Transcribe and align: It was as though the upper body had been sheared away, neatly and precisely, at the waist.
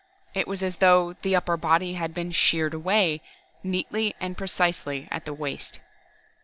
It 0.33 0.47
was 0.47 0.63
as 0.63 0.77
though 0.77 1.13
the 1.13 1.35
upper 1.35 1.55
body 1.57 1.93
had 1.93 2.11
been 2.11 2.31
sheared 2.31 2.73
away, 2.73 3.21
neatly 3.63 4.15
and 4.19 4.35
precisely, 4.35 5.07
at 5.11 5.25
the 5.25 5.31
waist. 5.35 5.79